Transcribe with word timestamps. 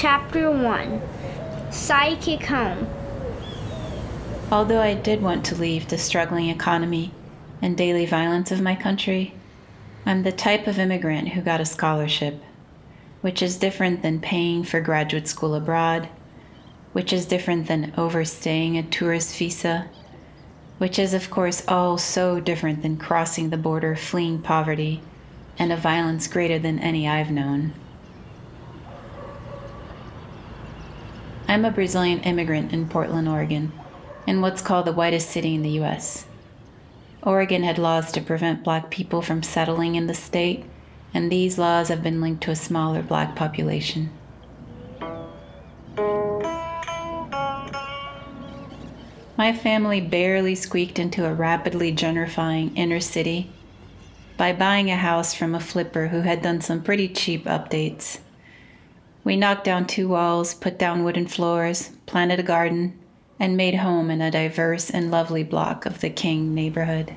Chapter 0.00 0.50
1 0.50 1.02
Psychic 1.70 2.44
Home. 2.44 2.88
Although 4.50 4.80
I 4.80 4.94
did 4.94 5.20
want 5.20 5.44
to 5.44 5.54
leave 5.54 5.88
the 5.88 5.98
struggling 5.98 6.48
economy 6.48 7.12
and 7.60 7.76
daily 7.76 8.06
violence 8.06 8.50
of 8.50 8.62
my 8.62 8.74
country, 8.74 9.34
I'm 10.06 10.22
the 10.22 10.32
type 10.32 10.66
of 10.66 10.78
immigrant 10.78 11.28
who 11.28 11.42
got 11.42 11.60
a 11.60 11.66
scholarship, 11.66 12.42
which 13.20 13.42
is 13.42 13.58
different 13.58 14.00
than 14.00 14.22
paying 14.22 14.64
for 14.64 14.80
graduate 14.80 15.28
school 15.28 15.54
abroad, 15.54 16.08
which 16.94 17.12
is 17.12 17.26
different 17.26 17.68
than 17.68 17.92
overstaying 17.98 18.78
a 18.78 18.82
tourist 18.82 19.36
visa, 19.36 19.90
which 20.78 20.98
is, 20.98 21.12
of 21.12 21.28
course, 21.28 21.62
all 21.68 21.98
so 21.98 22.40
different 22.40 22.80
than 22.80 22.96
crossing 22.96 23.50
the 23.50 23.58
border 23.58 23.94
fleeing 23.94 24.40
poverty 24.40 25.02
and 25.58 25.70
a 25.70 25.76
violence 25.76 26.26
greater 26.26 26.58
than 26.58 26.78
any 26.78 27.06
I've 27.06 27.30
known. 27.30 27.74
I'm 31.50 31.64
a 31.64 31.72
Brazilian 31.72 32.20
immigrant 32.20 32.72
in 32.72 32.88
Portland, 32.88 33.28
Oregon, 33.28 33.72
in 34.24 34.40
what's 34.40 34.62
called 34.62 34.86
the 34.86 34.92
whitest 34.92 35.30
city 35.30 35.52
in 35.56 35.62
the 35.62 35.80
US. 35.80 36.24
Oregon 37.24 37.64
had 37.64 37.76
laws 37.76 38.12
to 38.12 38.20
prevent 38.20 38.62
black 38.62 38.88
people 38.88 39.20
from 39.20 39.42
settling 39.42 39.96
in 39.96 40.06
the 40.06 40.14
state, 40.14 40.64
and 41.12 41.28
these 41.28 41.58
laws 41.58 41.88
have 41.88 42.04
been 42.04 42.20
linked 42.20 42.44
to 42.44 42.52
a 42.52 42.54
smaller 42.54 43.02
black 43.02 43.34
population. 43.34 44.10
My 49.36 49.52
family 49.52 50.00
barely 50.00 50.54
squeaked 50.54 51.00
into 51.00 51.26
a 51.26 51.34
rapidly 51.34 51.92
gentrifying 51.92 52.70
inner 52.76 53.00
city 53.00 53.50
by 54.36 54.52
buying 54.52 54.88
a 54.88 54.96
house 54.96 55.34
from 55.34 55.56
a 55.56 55.60
flipper 55.60 56.06
who 56.06 56.20
had 56.20 56.42
done 56.42 56.60
some 56.60 56.80
pretty 56.80 57.08
cheap 57.08 57.44
updates. 57.46 58.20
We 59.22 59.36
knocked 59.36 59.64
down 59.64 59.86
two 59.86 60.08
walls, 60.08 60.54
put 60.54 60.78
down 60.78 61.04
wooden 61.04 61.26
floors, 61.26 61.90
planted 62.06 62.40
a 62.40 62.42
garden, 62.42 62.98
and 63.38 63.56
made 63.56 63.76
home 63.76 64.10
in 64.10 64.22
a 64.22 64.30
diverse 64.30 64.88
and 64.88 65.10
lovely 65.10 65.42
block 65.42 65.84
of 65.84 66.00
the 66.00 66.10
King 66.10 66.54
neighborhood. 66.54 67.14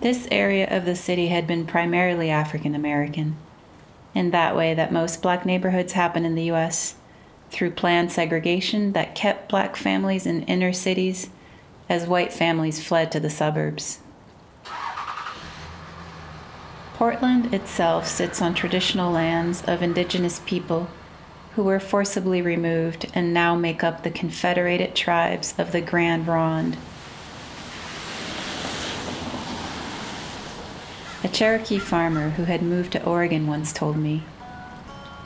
This 0.00 0.26
area 0.30 0.66
of 0.74 0.84
the 0.84 0.96
city 0.96 1.28
had 1.28 1.46
been 1.46 1.66
primarily 1.66 2.30
African 2.30 2.74
American, 2.74 3.36
in 4.14 4.30
that 4.30 4.56
way 4.56 4.74
that 4.74 4.92
most 4.92 5.22
black 5.22 5.46
neighborhoods 5.46 5.92
happen 5.92 6.24
in 6.24 6.34
the 6.34 6.50
US, 6.50 6.94
through 7.50 7.72
planned 7.72 8.12
segregation 8.12 8.92
that 8.92 9.14
kept 9.14 9.48
black 9.48 9.76
families 9.76 10.26
in 10.26 10.42
inner 10.42 10.72
cities 10.72 11.30
as 11.88 12.06
white 12.06 12.32
families 12.32 12.82
fled 12.82 13.10
to 13.12 13.20
the 13.20 13.30
suburbs. 13.30 14.00
Portland 17.00 17.54
itself 17.54 18.06
sits 18.06 18.42
on 18.42 18.52
traditional 18.52 19.10
lands 19.10 19.62
of 19.62 19.80
indigenous 19.80 20.42
people 20.44 20.90
who 21.54 21.62
were 21.62 21.80
forcibly 21.80 22.42
removed 22.42 23.10
and 23.14 23.32
now 23.32 23.54
make 23.54 23.82
up 23.82 24.02
the 24.02 24.10
confederated 24.10 24.94
tribes 24.94 25.54
of 25.56 25.72
the 25.72 25.80
Grand 25.80 26.26
Ronde. 26.28 26.76
A 31.24 31.28
Cherokee 31.28 31.78
farmer 31.78 32.28
who 32.36 32.44
had 32.44 32.60
moved 32.60 32.92
to 32.92 33.02
Oregon 33.02 33.46
once 33.46 33.72
told 33.72 33.96
me, 33.96 34.22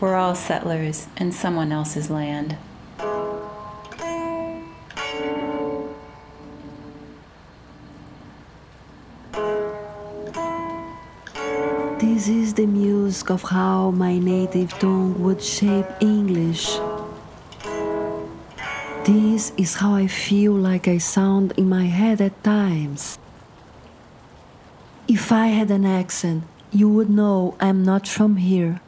We're 0.00 0.14
all 0.14 0.36
settlers 0.36 1.08
in 1.16 1.32
someone 1.32 1.72
else's 1.72 2.08
land. 2.08 2.56
Of 13.22 13.42
how 13.42 13.90
my 13.90 14.18
native 14.18 14.70
tongue 14.78 15.22
would 15.22 15.42
shape 15.42 15.86
English. 16.00 16.78
This 19.04 19.52
is 19.56 19.74
how 19.74 19.94
I 19.94 20.06
feel 20.06 20.52
like 20.52 20.88
I 20.88 20.98
sound 20.98 21.52
in 21.56 21.68
my 21.68 21.84
head 21.84 22.20
at 22.20 22.42
times. 22.42 23.18
If 25.06 25.30
I 25.30 25.48
had 25.48 25.70
an 25.70 25.84
accent, 25.84 26.44
you 26.72 26.88
would 26.88 27.10
know 27.10 27.54
I'm 27.60 27.84
not 27.84 28.08
from 28.08 28.36
here. 28.36 28.80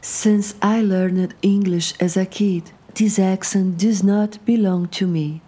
Since 0.00 0.54
I 0.60 0.80
learned 0.80 1.34
English 1.42 1.94
as 2.00 2.16
a 2.16 2.26
kid, 2.26 2.72
this 2.94 3.18
accent 3.18 3.78
does 3.78 4.02
not 4.02 4.44
belong 4.44 4.88
to 4.98 5.06
me. 5.06 5.40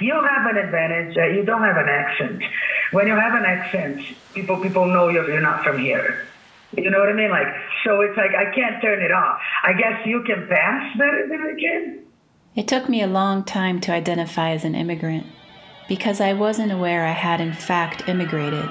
You 0.00 0.14
have 0.14 0.46
an 0.50 0.56
advantage 0.56 1.14
that 1.16 1.32
you 1.34 1.44
don't 1.44 1.62
have 1.62 1.76
an 1.76 1.88
accent. 1.88 2.42
When 2.92 3.06
you 3.06 3.14
have 3.14 3.34
an 3.34 3.44
accent, 3.44 4.02
people 4.34 4.56
people 4.60 4.84
know 4.84 5.08
you're, 5.08 5.30
you're 5.30 5.40
not 5.40 5.62
from 5.62 5.78
here. 5.78 6.26
You 6.76 6.90
know 6.90 6.98
what 6.98 7.08
I 7.08 7.12
mean? 7.12 7.30
Like, 7.30 7.46
so 7.84 8.00
it's 8.00 8.16
like 8.16 8.34
I 8.34 8.52
can't 8.52 8.82
turn 8.82 9.00
it 9.00 9.12
off. 9.12 9.40
I 9.62 9.72
guess 9.74 10.04
you 10.04 10.24
can 10.24 10.48
pass 10.48 10.96
better 10.98 11.28
than 11.28 11.40
I 11.40 11.60
can. 11.60 12.00
It 12.56 12.66
took 12.66 12.88
me 12.88 13.02
a 13.02 13.06
long 13.06 13.44
time 13.44 13.80
to 13.82 13.92
identify 13.92 14.50
as 14.50 14.64
an 14.64 14.74
immigrant 14.74 15.26
because 15.88 16.20
I 16.20 16.32
wasn't 16.32 16.72
aware 16.72 17.06
I 17.06 17.12
had 17.12 17.40
in 17.40 17.52
fact 17.52 18.08
immigrated. 18.08 18.64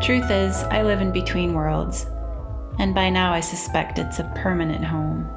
Truth 0.00 0.30
is, 0.30 0.62
I 0.64 0.82
live 0.82 1.00
in 1.00 1.10
between 1.10 1.54
worlds, 1.54 2.06
and 2.78 2.94
by 2.94 3.10
now 3.10 3.32
I 3.32 3.40
suspect 3.40 3.98
it's 3.98 4.20
a 4.20 4.32
permanent 4.36 4.84
home. 4.84 5.28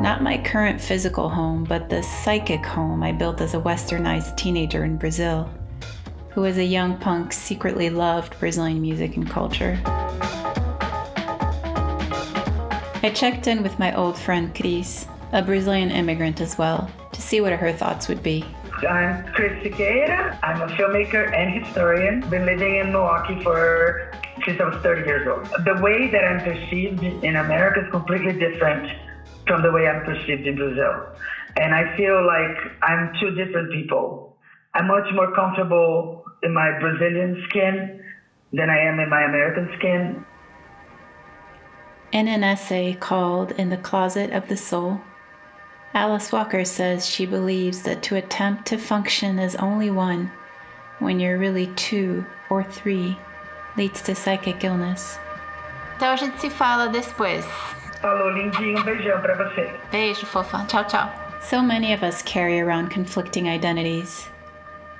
Not 0.00 0.22
my 0.22 0.38
current 0.38 0.80
physical 0.80 1.28
home, 1.28 1.64
but 1.64 1.90
the 1.90 2.02
psychic 2.02 2.64
home 2.64 3.02
I 3.02 3.12
built 3.12 3.42
as 3.42 3.52
a 3.52 3.60
westernized 3.60 4.34
teenager 4.34 4.82
in 4.82 4.96
Brazil, 4.96 5.50
who 6.30 6.46
as 6.46 6.56
a 6.56 6.64
young 6.64 6.96
punk 6.96 7.34
secretly 7.34 7.90
loved 7.90 8.40
Brazilian 8.40 8.80
music 8.80 9.18
and 9.18 9.28
culture. 9.28 9.78
I 13.02 13.12
checked 13.14 13.46
in 13.46 13.62
with 13.62 13.78
my 13.78 13.94
old 13.94 14.18
friend 14.18 14.54
Cris, 14.54 15.06
a 15.32 15.42
Brazilian 15.42 15.90
immigrant 15.90 16.40
as 16.40 16.56
well, 16.56 16.90
to 17.12 17.20
see 17.20 17.42
what 17.42 17.52
her 17.52 17.70
thoughts 17.70 18.08
would 18.08 18.22
be. 18.22 18.42
I'm 18.88 19.30
Cris 19.34 19.62
Siqueira. 19.62 20.38
I'm 20.42 20.62
a 20.62 20.68
filmmaker 20.76 21.30
and 21.36 21.62
historian. 21.62 22.20
Been 22.30 22.46
living 22.46 22.76
in 22.76 22.90
Milwaukee 22.90 23.42
for 23.42 24.14
since 24.46 24.58
I 24.58 24.64
was 24.64 24.82
30 24.82 25.06
years 25.06 25.28
old. 25.28 25.44
The 25.66 25.78
way 25.82 26.10
that 26.10 26.24
I'm 26.24 26.40
perceived 26.42 27.02
in 27.02 27.36
America 27.36 27.84
is 27.84 27.90
completely 27.90 28.32
different 28.32 28.90
from 29.50 29.62
the 29.62 29.72
way 29.72 29.88
I'm 29.88 30.04
perceived 30.04 30.46
in 30.46 30.54
Brazil. 30.54 31.06
And 31.56 31.74
I 31.74 31.96
feel 31.96 32.24
like 32.24 32.56
I'm 32.82 33.12
two 33.18 33.32
different 33.32 33.72
people. 33.72 34.36
I'm 34.74 34.86
much 34.86 35.12
more 35.12 35.34
comfortable 35.34 36.24
in 36.44 36.54
my 36.54 36.78
Brazilian 36.78 37.44
skin 37.48 38.00
than 38.52 38.70
I 38.70 38.78
am 38.78 39.00
in 39.00 39.10
my 39.10 39.24
American 39.24 39.68
skin. 39.76 40.24
In 42.12 42.28
an 42.28 42.44
essay 42.44 42.94
called 42.94 43.50
In 43.52 43.70
the 43.70 43.76
Closet 43.76 44.30
of 44.30 44.46
the 44.46 44.56
Soul, 44.56 45.00
Alice 45.94 46.30
Walker 46.30 46.64
says 46.64 47.04
she 47.04 47.26
believes 47.26 47.82
that 47.82 48.04
to 48.04 48.14
attempt 48.14 48.66
to 48.66 48.78
function 48.78 49.40
as 49.40 49.56
only 49.56 49.90
one 49.90 50.30
when 51.00 51.18
you're 51.18 51.38
really 51.38 51.66
two 51.74 52.24
or 52.50 52.62
three 52.62 53.18
leads 53.76 54.00
to 54.02 54.14
psychic 54.14 54.62
illness. 54.62 55.18
Então 55.96 56.12
a 56.12 56.16
gente 56.16 56.40
se 56.40 56.50
fala 56.50 56.88
depois. 56.88 57.44
Falou, 58.00 58.30
lindinho. 58.30 58.78
Um 58.78 58.82
beijão 58.82 59.20
pra 59.20 59.34
você. 59.34 59.70
Beijo, 59.90 60.24
fofa. 60.24 60.64
Tchau, 60.66 60.84
tchau. 60.84 61.10
So 61.42 61.62
many 61.62 61.92
of 61.92 62.02
us 62.02 62.22
carry 62.22 62.60
around 62.60 62.90
conflicting 62.90 63.48
identities. 63.48 64.28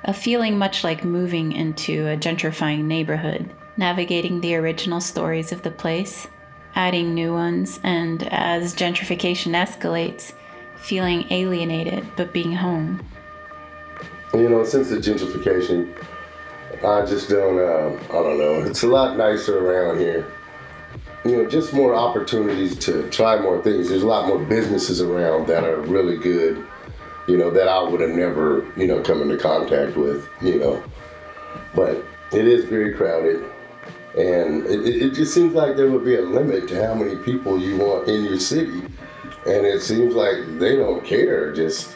A 0.03 0.13
feeling 0.13 0.57
much 0.57 0.83
like 0.83 1.03
moving 1.03 1.51
into 1.51 2.07
a 2.07 2.17
gentrifying 2.17 2.85
neighborhood, 2.85 3.49
navigating 3.77 4.41
the 4.41 4.55
original 4.55 4.99
stories 4.99 5.51
of 5.51 5.61
the 5.61 5.71
place, 5.71 6.27
adding 6.75 7.13
new 7.13 7.33
ones, 7.33 7.79
and 7.83 8.27
as 8.31 8.75
gentrification 8.75 9.53
escalates, 9.53 10.33
feeling 10.75 11.25
alienated 11.31 12.05
but 12.15 12.33
being 12.33 12.53
home. 12.53 13.03
You 14.33 14.49
know, 14.49 14.63
since 14.63 14.89
the 14.89 14.97
gentrification, 14.97 15.93
I 16.83 17.05
just 17.05 17.29
don't, 17.29 17.59
uh, 17.59 17.97
I 18.09 18.23
don't 18.23 18.37
know. 18.37 18.63
It's 18.63 18.83
a 18.83 18.87
lot 18.87 19.17
nicer 19.17 19.57
around 19.59 19.99
here 19.99 20.25
you 21.23 21.37
know, 21.37 21.47
just 21.47 21.73
more 21.73 21.93
opportunities 21.93 22.77
to 22.79 23.07
try 23.09 23.39
more 23.39 23.61
things. 23.61 23.89
There's 23.89 24.03
a 24.03 24.07
lot 24.07 24.27
more 24.27 24.39
businesses 24.39 25.01
around 25.01 25.47
that 25.47 25.63
are 25.63 25.81
really 25.81 26.17
good, 26.17 26.65
you 27.27 27.37
know, 27.37 27.51
that 27.51 27.67
I 27.67 27.81
would 27.83 28.01
have 28.01 28.09
never, 28.11 28.65
you 28.75 28.87
know, 28.87 29.01
come 29.01 29.21
into 29.21 29.37
contact 29.37 29.95
with, 29.95 30.27
you 30.41 30.59
know. 30.59 30.83
But 31.75 32.03
it 32.31 32.47
is 32.47 32.65
very 32.65 32.95
crowded. 32.95 33.43
And 34.17 34.65
it, 34.65 34.85
it 34.85 35.13
just 35.13 35.33
seems 35.33 35.53
like 35.53 35.75
there 35.75 35.89
would 35.89 36.03
be 36.03 36.15
a 36.15 36.21
limit 36.21 36.67
to 36.69 36.85
how 36.85 36.95
many 36.95 37.15
people 37.17 37.59
you 37.59 37.77
want 37.77 38.09
in 38.09 38.23
your 38.23 38.39
city. 38.39 38.81
And 39.45 39.65
it 39.65 39.81
seems 39.81 40.15
like 40.15 40.59
they 40.59 40.75
don't 40.75 41.05
care. 41.05 41.53
Just 41.53 41.95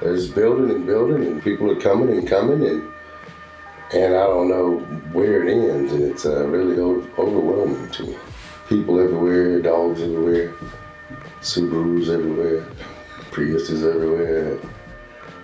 there's 0.00 0.30
building 0.30 0.70
and 0.70 0.86
building, 0.86 1.26
and 1.26 1.42
people 1.42 1.70
are 1.70 1.80
coming 1.80 2.10
and 2.16 2.26
coming, 2.26 2.66
and 2.66 2.90
and 3.92 4.16
I 4.16 4.26
don't 4.26 4.48
know 4.48 4.78
where 5.12 5.46
it 5.46 5.52
ends, 5.52 5.92
and 5.92 6.02
it's 6.02 6.24
uh, 6.24 6.46
really 6.48 6.80
overwhelming 6.80 7.88
to 7.90 8.02
me 8.04 8.16
people 8.68 9.00
everywhere, 9.00 9.60
dogs 9.60 10.00
everywhere, 10.00 10.54
Subarus 11.40 12.08
everywhere, 12.08 12.66
Priuses 13.30 13.82
everywhere. 13.88 14.58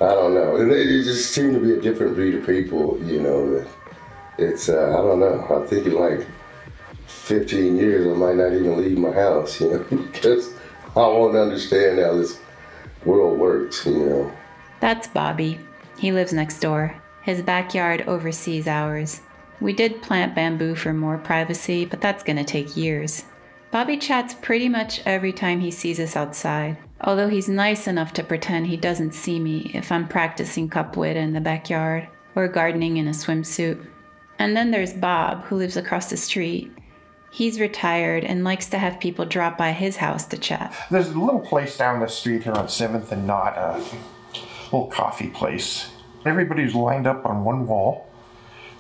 I 0.00 0.08
don't 0.14 0.34
know. 0.34 0.56
It, 0.56 0.68
it 0.70 1.04
just 1.04 1.32
seemed 1.32 1.54
to 1.54 1.60
be 1.60 1.72
a 1.72 1.80
different 1.80 2.14
breed 2.14 2.34
of 2.36 2.46
people, 2.46 2.98
you 3.04 3.20
know. 3.20 3.66
It's, 4.38 4.68
uh, 4.68 4.90
I 4.90 5.02
don't 5.02 5.18
know. 5.18 5.62
I 5.62 5.66
think 5.66 5.86
in 5.86 5.94
like 5.94 6.26
15 7.06 7.76
years, 7.76 8.06
I 8.06 8.16
might 8.16 8.36
not 8.36 8.52
even 8.52 8.76
leave 8.76 8.98
my 8.98 9.12
house, 9.12 9.60
you 9.60 9.70
know, 9.70 9.78
because 10.12 10.52
I 10.94 11.00
won't 11.00 11.36
understand 11.36 11.98
how 11.98 12.14
this 12.14 12.38
world 13.04 13.38
works, 13.38 13.84
you 13.86 13.98
know. 13.98 14.32
That's 14.80 15.08
Bobby. 15.08 15.58
He 15.98 16.12
lives 16.12 16.32
next 16.32 16.60
door. 16.60 16.94
His 17.22 17.42
backyard 17.42 18.04
oversees 18.06 18.68
ours. 18.68 19.20
We 19.60 19.72
did 19.72 20.02
plant 20.02 20.34
bamboo 20.34 20.75
for 20.75 20.93
more 20.93 21.19
privacy, 21.19 21.84
but 21.84 22.00
that's 22.00 22.22
gonna 22.22 22.44
take 22.44 22.76
years. 22.76 23.25
Bobby 23.70 23.96
chats 23.99 24.34
pretty 24.34 24.69
much 24.69 25.02
every 25.05 25.32
time 25.32 25.60
he 25.60 25.70
sees 25.70 26.00
us 26.00 26.16
outside, 26.16 26.78
although 27.02 27.28
he's 27.28 27.49
nice 27.49 27.87
enough 27.87 28.12
to 28.14 28.25
pretend 28.25 28.66
he 28.66 28.76
doesn't 28.76 29.14
see 29.14 29.38
me 29.38 29.70
if 29.75 29.93
I'm 29.93 30.08
practicing 30.08 30.70
capoeira 30.70 31.16
in 31.16 31.34
the 31.34 31.40
backyard 31.40 32.08
or 32.34 32.49
gardening 32.49 32.96
in 32.96 33.08
a 33.08 33.10
swimsuit. 33.10 33.84
And 34.38 34.56
then 34.56 34.70
there's 34.70 34.93
Bob, 34.94 35.44
who 35.44 35.56
lives 35.56 35.76
across 35.76 36.08
the 36.08 36.16
street. 36.16 36.72
He's 37.31 37.61
retired 37.61 38.25
and 38.25 38.44
likes 38.44 38.70
to 38.70 38.78
have 38.78 39.00
people 39.00 39.26
drop 39.26 39.58
by 39.58 39.72
his 39.72 39.96
house 39.96 40.25
to 40.28 40.38
chat. 40.38 40.72
There's 40.90 41.11
a 41.11 41.19
little 41.19 41.40
place 41.40 41.76
down 41.76 42.00
the 42.00 42.08
street 42.08 42.44
here 42.44 42.54
on 42.54 42.69
7th 42.69 43.12
and 43.12 43.26
Knott, 43.26 43.58
a 43.58 43.84
little 44.72 44.87
coffee 44.87 45.28
place. 45.28 45.90
Everybody's 46.25 46.75
lined 46.75 47.06
up 47.06 47.26
on 47.26 47.44
one 47.44 47.66
wall. 47.66 48.07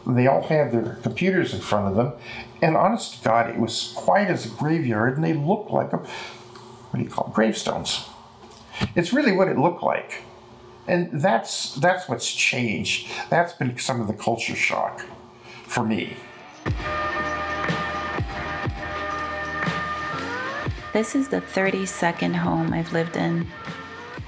They 0.08 0.26
all 0.26 0.42
have 0.44 0.72
their 0.72 0.94
computers 1.02 1.52
in 1.52 1.60
front 1.60 1.88
of 1.88 1.94
them. 1.94 2.14
And 2.62 2.76
honest 2.76 3.18
to 3.18 3.28
God, 3.28 3.50
it 3.50 3.58
was 3.58 3.92
quiet 3.94 4.30
as 4.30 4.46
a 4.46 4.48
graveyard 4.48 5.16
and 5.16 5.24
they 5.24 5.34
looked 5.34 5.70
like 5.70 5.92
a, 5.92 5.98
what 5.98 6.98
do 6.98 7.02
you 7.02 7.10
call 7.10 7.28
it, 7.28 7.34
gravestones. 7.34 8.08
It's 8.96 9.12
really 9.12 9.32
what 9.32 9.48
it 9.48 9.58
looked 9.58 9.82
like. 9.82 10.22
And 10.86 11.20
that's, 11.20 11.74
that's 11.74 12.08
what's 12.08 12.32
changed. 12.32 13.10
That's 13.28 13.52
been 13.52 13.78
some 13.78 14.00
of 14.00 14.06
the 14.06 14.14
culture 14.14 14.56
shock 14.56 15.04
for 15.64 15.84
me. 15.84 16.16
This 20.94 21.14
is 21.14 21.28
the 21.28 21.42
32nd 21.42 22.34
home 22.34 22.72
I've 22.72 22.94
lived 22.94 23.16
in. 23.16 23.46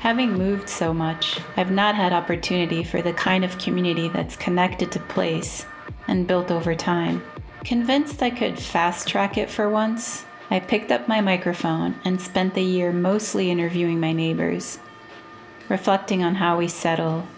Having 0.00 0.35
moved 0.35 0.69
so 0.69 0.93
much, 0.93 1.41
I've 1.56 1.71
not 1.71 1.94
had 1.94 2.12
opportunity 2.12 2.85
for 2.85 3.00
the 3.00 3.15
kind 3.15 3.44
of 3.44 3.59
community 3.59 4.09
that's 4.09 4.37
connected 4.37 4.93
to 4.93 5.00
place 5.00 5.67
and 6.10 6.26
built 6.26 6.50
over 6.50 6.74
time. 6.74 7.22
Convinced 7.64 8.22
I 8.22 8.30
could 8.30 8.58
fast 8.58 9.08
track 9.08 9.38
it 9.38 9.48
for 9.48 9.70
once, 9.70 10.24
I 10.50 10.58
picked 10.58 10.90
up 10.90 11.06
my 11.06 11.20
microphone 11.20 11.94
and 12.04 12.20
spent 12.20 12.54
the 12.54 12.62
year 12.62 12.92
mostly 12.92 13.50
interviewing 13.50 14.00
my 14.00 14.12
neighbors, 14.12 14.80
reflecting 15.68 16.24
on 16.24 16.34
how 16.34 16.58
we 16.58 16.66
settle, 16.66 17.28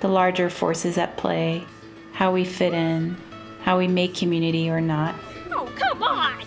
the 0.00 0.08
larger 0.08 0.50
forces 0.50 0.98
at 0.98 1.16
play, 1.16 1.64
how 2.12 2.32
we 2.32 2.44
fit 2.44 2.74
in, 2.74 3.16
how 3.62 3.78
we 3.78 3.88
make 3.88 4.14
community 4.14 4.68
or 4.68 4.82
not. 4.82 5.14
Oh, 5.50 5.72
come 5.74 6.02
on! 6.02 6.38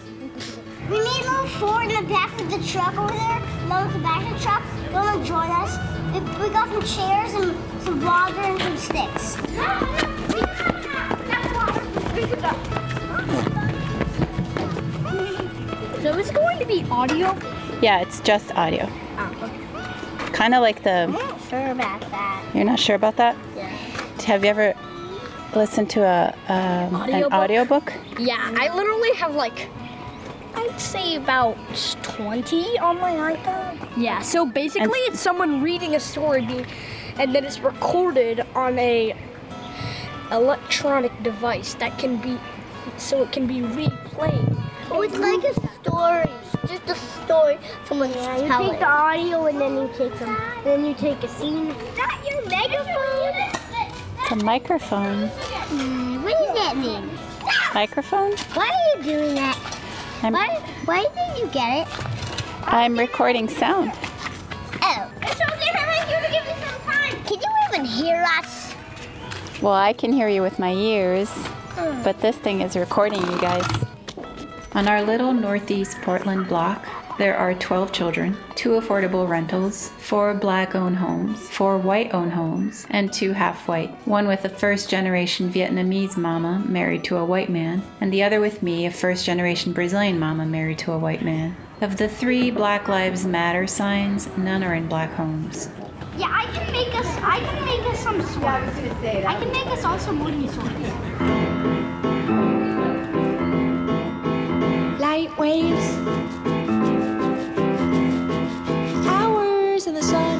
We 0.90 1.00
need 1.00 1.26
a 1.26 1.32
little 1.32 1.48
four 1.48 1.82
in 1.82 1.90
the 1.90 2.08
back 2.08 2.40
of 2.40 2.52
the 2.52 2.64
truck 2.68 2.96
over 2.96 3.12
there. 3.12 3.40
Mom 3.68 3.88
at 3.88 3.94
the 3.94 4.00
back 4.00 4.32
of 4.32 4.38
the 4.38 4.44
truck. 4.44 4.64
You 4.86 4.92
want 4.92 5.22
to 5.22 5.28
join 5.28 5.50
us? 5.50 5.78
We 6.14 6.20
we 6.44 6.54
got 6.54 6.70
some 6.70 6.84
chairs 6.84 7.34
and 7.34 7.82
some 7.82 8.04
water 8.04 8.40
and 8.42 8.62
some 8.62 8.78
sticks. 8.78 10.73
So 12.14 12.20
it's 16.20 16.30
going 16.30 16.60
to 16.60 16.66
be 16.66 16.86
audio? 16.92 17.36
Yeah, 17.82 18.02
it's 18.02 18.20
just 18.20 18.54
audio. 18.56 18.88
Kind 20.32 20.54
of 20.54 20.62
like 20.62 20.84
the. 20.84 20.92
I'm 20.92 21.12
not 21.14 21.42
sure 21.50 21.72
about 21.72 22.02
that. 22.02 22.46
You're 22.54 22.66
not 22.66 22.80
sure 22.80 22.96
about 22.96 23.18
that? 23.18 23.36
Yeah. 23.56 23.68
Have 24.26 24.44
you 24.44 24.52
ever 24.52 24.76
listened 25.56 25.90
to 25.92 26.02
a 26.04 26.36
um, 26.50 26.94
an 26.94 26.96
Audiobook? 27.02 27.34
audiobook? 27.34 27.94
Yeah, 28.20 28.54
I 28.60 28.72
literally 28.76 29.14
have 29.16 29.34
like, 29.34 29.70
I'd 30.54 30.80
say 30.80 31.16
about 31.16 31.58
20 32.04 32.78
on 32.78 33.02
my 33.02 33.34
iPad. 33.34 33.90
Yeah, 33.98 34.22
so 34.22 34.46
basically 34.46 35.00
it's 35.00 35.20
someone 35.20 35.64
reading 35.64 35.96
a 35.96 36.00
story 36.00 36.64
and 37.18 37.34
then 37.34 37.44
it's 37.44 37.60
recorded 37.60 38.46
on 38.54 38.78
a 38.78 39.16
electronic 40.34 41.12
device 41.24 41.76
that 41.76 41.98
can 42.00 42.18
be, 42.18 42.38
so 42.98 43.22
it 43.24 43.32
can 43.32 43.48
be 43.48 43.60
replayed. 43.62 44.60
Oh, 44.92 45.02
it's 45.02 45.18
like 45.18 45.44
a 45.44 45.54
story. 45.84 46.30
Just 46.68 46.90
a 46.90 46.96
story. 47.24 47.58
Someone's 47.86 48.16
Yeah, 48.16 48.38
you 48.38 48.48
telling. 48.48 48.70
take 48.72 48.80
the 48.80 48.86
audio 48.88 49.46
and 49.46 49.60
then 49.62 49.76
you 49.76 49.90
take 49.98 50.14
them. 50.20 50.38
Then 50.64 50.86
you 50.86 50.94
take 50.94 51.22
a 51.24 51.28
scene. 51.28 51.68
Is 51.68 51.96
that 51.96 52.20
your 52.30 52.42
megaphone? 52.50 53.52
It's 54.22 54.32
a 54.32 54.36
microphone. 54.46 55.30
Mm, 55.70 56.24
what 56.24 56.34
does 56.38 56.56
that 56.56 56.78
mean? 56.78 57.10
Microphone? 57.74 58.32
Why 58.54 58.70
are 58.70 58.98
you 58.98 59.04
doing 59.04 59.36
that? 59.36 59.58
I'm, 60.22 60.34
Why, 60.34 60.48
why 60.86 61.06
did 61.16 61.40
you 61.40 61.48
get 61.52 61.88
it? 61.88 61.88
I'm 62.66 62.98
recording 62.98 63.48
sound. 63.50 63.92
Oh. 64.82 65.12
It's 65.22 65.42
okay 65.42 65.70
if 65.70 65.76
I 65.76 66.10
you 66.10 66.26
to 66.26 66.32
give 66.32 66.46
me 66.46 66.54
some 66.66 66.80
time. 66.94 67.24
Can 67.26 67.40
you 67.42 67.52
even 67.70 67.86
hear 67.86 68.24
us? 68.40 68.53
Well, 69.64 69.72
I 69.72 69.94
can 69.94 70.12
hear 70.12 70.28
you 70.28 70.42
with 70.42 70.60
my 70.60 70.74
ears, 70.74 71.34
but 72.04 72.20
this 72.20 72.36
thing 72.36 72.60
is 72.60 72.76
recording 72.76 73.22
you 73.22 73.40
guys. 73.40 73.66
On 74.74 74.90
our 74.90 75.02
little 75.02 75.32
northeast 75.32 76.02
Portland 76.02 76.50
block, 76.50 76.86
there 77.18 77.38
are 77.38 77.54
12 77.54 77.94
children, 77.94 78.36
two 78.56 78.72
affordable 78.72 79.26
rentals, 79.26 79.88
four 80.00 80.34
black 80.34 80.76
owned 80.76 80.98
homes, 80.98 81.48
four 81.48 81.78
white 81.78 82.14
owned 82.14 82.34
homes, 82.34 82.86
and 82.90 83.14
two 83.14 83.32
half 83.32 83.66
white. 83.66 83.90
One 84.06 84.28
with 84.28 84.44
a 84.44 84.50
first 84.50 84.90
generation 84.90 85.50
Vietnamese 85.50 86.18
mama 86.18 86.62
married 86.68 87.06
to 87.06 87.16
a 87.16 87.24
white 87.24 87.50
man, 87.50 87.84
and 88.02 88.12
the 88.12 88.24
other 88.24 88.42
with 88.42 88.64
me, 88.64 88.86
a 88.86 88.92
first 88.92 89.26
generation 89.26 89.72
Brazilian 89.72 90.20
mama 90.20 90.46
married 90.46 90.80
to 90.80 90.92
a 90.92 91.00
white 91.00 91.24
man. 91.24 91.56
Of 91.80 91.96
the 91.96 92.10
three 92.10 92.52
Black 92.52 92.90
Lives 92.90 93.26
Matter 93.26 93.66
signs, 93.68 94.28
none 94.36 94.62
are 94.62 94.74
in 94.74 94.90
black 94.90 95.14
homes. 95.14 95.70
Yeah, 96.18 96.30
I 96.32 96.46
can 96.54 96.72
make 96.72 96.94
us. 96.96 97.08
I 97.22 97.40
can 97.40 97.66
make 97.66 97.86
us 97.92 98.00
some 98.00 98.22
swords. 98.22 98.46
I 98.46 98.66
was 98.66 98.76
gonna 98.76 99.02
say 99.02 99.22
that. 99.22 99.26
I 99.26 99.40
can 99.40 99.52
make 99.52 99.68
us 99.68 99.84
all 99.84 100.00
some 100.00 100.20
wooden 100.24 100.48
swords. 100.50 100.74
light 105.00 105.38
waves, 105.38 105.98
hours 109.08 109.86
in 109.86 109.94
the 109.94 110.02
sun, 110.02 110.40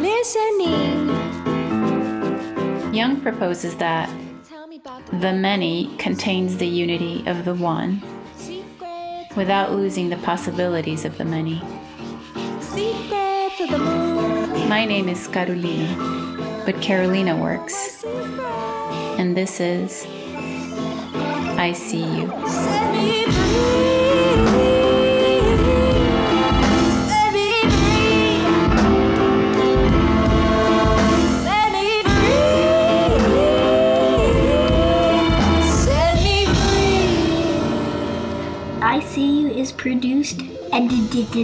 listening. 0.00 1.08
Young 2.94 3.20
proposes 3.20 3.76
that 3.76 4.08
Tell 4.48 4.66
me 4.66 4.76
about 4.76 5.06
the 5.06 5.16
the 5.16 5.32
many 5.32 5.96
contains 5.96 6.58
the 6.58 6.66
unity 6.66 7.24
of 7.26 7.44
the 7.44 7.54
one 7.54 8.02
without 9.36 9.72
losing 9.72 10.10
the 10.10 10.18
possibilities 10.18 11.04
of 11.04 11.16
the 11.18 11.24
many. 11.24 11.60
My 13.72 14.84
name 14.84 15.08
is 15.08 15.26
Carolina, 15.28 15.96
but 16.66 16.82
Carolina 16.82 17.36
works, 17.36 18.04
and 19.18 19.34
this 19.34 19.60
is 19.60 20.04
I 21.56 21.72
See 21.72 22.04
You. 22.04 23.91
I 38.92 39.00
See 39.00 39.40
You 39.40 39.48
is 39.48 39.72
produced, 39.72 40.42
edited, 40.70 41.34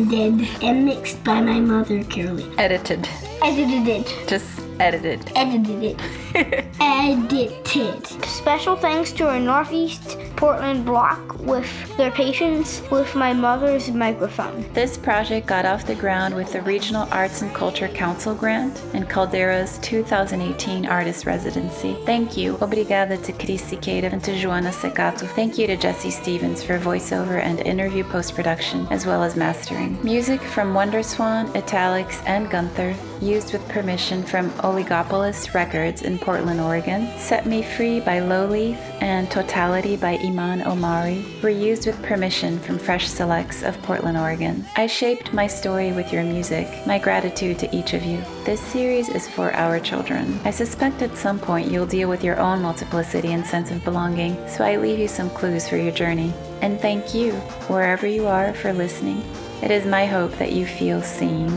and 0.63 0.85
mixed 0.85 1.25
by 1.25 1.41
my 1.41 1.59
mother, 1.59 2.05
Caroline. 2.05 2.53
Edited. 2.59 3.09
Edited 3.43 3.89
it. 3.89 4.25
Just 4.27 4.61
edited. 4.79 5.33
Edited 5.35 5.97
it. 6.35 6.67
Edited. 6.81 8.07
Special 8.25 8.77
thanks 8.77 9.13
to 9.13 9.29
our 9.29 9.41
Northeast 9.41 10.19
Portland 10.37 10.85
block 10.85 11.37
with 11.41 11.69
their 11.97 12.13
patience 12.13 12.81
with 12.91 13.15
my 13.17 13.33
mother's 13.33 13.91
microphone. 13.91 14.65
This 14.73 14.97
project 14.97 15.49
got 15.49 15.65
off 15.65 15.87
the 15.87 15.97
ground 15.97 16.35
with 16.35 16.53
the 16.53 16.63
Regional 16.63 17.09
Arts 17.11 17.43
and 17.43 17.53
Culture 17.53 17.89
Council 17.89 18.35
grant 18.35 18.81
and 18.95 19.09
Caldera's 19.09 19.79
2018 19.79 20.87
Artist 20.87 21.27
Residency. 21.27 21.97
Thank 22.07 22.37
you. 22.37 22.55
Obrigada 22.59 23.21
to 23.25 23.33
Cris 23.33 23.63
Siqueira 23.63 24.13
and 24.13 24.23
to 24.23 24.33
Joana 24.33 24.71
Secato. 24.71 25.27
Thank 25.35 25.59
you 25.59 25.67
to 25.67 25.77
Jesse 25.77 26.11
Stevens 26.11 26.63
for 26.63 26.79
voiceover 26.79 27.41
and 27.43 27.59
interview 27.61 28.05
post 28.05 28.35
production, 28.37 28.87
as 28.91 29.07
well 29.07 29.25
as 29.25 29.35
mastering. 29.35 29.99
Music 30.05 30.41
from 30.41 30.75
Wonder 30.75 31.03
Swan, 31.03 31.49
Italics, 31.57 32.23
and 32.27 32.49
Gunther, 32.49 32.95
used 33.21 33.53
with 33.53 33.69
permission 33.69 34.23
from 34.23 34.51
Oligopolis 34.63 35.55
Records 35.55 36.03
in 36.03 36.19
Portland, 36.19 36.61
Oregon, 36.61 37.09
Set 37.19 37.47
Me 37.47 37.63
Free 37.63 38.01
by 38.01 38.21
Lowleaf, 38.21 38.77
and 39.01 39.31
Totality 39.31 39.97
by 39.97 40.19
Iman 40.19 40.63
Omari 40.63 41.25
were 41.43 41.51
used 41.51 41.87
with 41.87 42.03
permission 42.03 42.59
from 42.61 42.79
Fresh 42.79 43.09
Selects 43.09 43.63
of 43.63 43.81
Portland, 43.83 44.17
Oregon. 44.17 44.65
I 44.77 44.87
shaped 44.87 45.33
my 45.33 45.47
story 45.47 45.93
with 45.93 46.13
your 46.13 46.25
music. 46.25 46.69
My 46.87 46.99
gratitude 46.99 47.59
to 47.61 47.77
each 47.77 47.95
of 47.95 48.05
you. 48.05 48.23
This 48.45 48.61
series 48.61 49.09
is 49.09 49.29
for 49.29 49.53
our 49.55 49.81
children. 49.81 50.39
I 50.45 50.51
suspect 50.51 51.03
at 51.03 51.17
some 51.17 51.39
point 51.39 51.71
you'll 51.71 51.87
deal 51.87 52.09
with 52.09 52.25
your 52.25 52.39
own 52.39 52.63
multiplicity 52.63 53.33
and 53.33 53.45
sense 53.45 53.71
of 53.71 53.85
belonging, 53.85 54.37
so 54.49 54.65
I 54.65 54.77
leave 54.77 54.99
you 54.99 55.09
some 55.09 55.31
clues 55.31 55.69
for 55.69 55.77
your 55.77 55.93
journey. 55.93 56.33
And 56.61 56.81
thank 56.81 57.15
you, 57.15 57.33
wherever 57.69 58.07
you 58.07 58.27
are, 58.27 58.53
for 58.55 58.73
listening. 58.73 59.23
It 59.63 59.71
is 59.71 59.87
my 59.87 60.07
hope 60.07 60.33
that 60.39 60.53
you 60.53 60.67
feel 60.67 61.03
seen. 61.03 61.49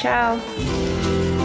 Tchau! 0.00 1.39